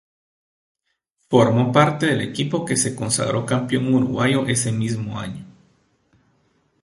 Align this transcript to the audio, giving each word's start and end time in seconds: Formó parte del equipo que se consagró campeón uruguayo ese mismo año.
Formó 1.29 1.71
parte 1.71 2.07
del 2.07 2.21
equipo 2.21 2.65
que 2.65 2.75
se 2.75 2.95
consagró 2.95 3.45
campeón 3.45 3.93
uruguayo 3.93 4.47
ese 4.47 4.71
mismo 4.71 5.19
año. 5.19 5.45